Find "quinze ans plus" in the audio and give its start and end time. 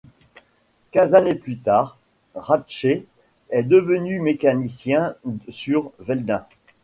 0.89-1.59